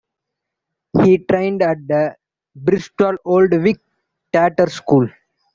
[1.03, 2.15] He trained at the
[2.55, 3.77] Bristol Old Vic
[4.33, 5.07] Theatre School.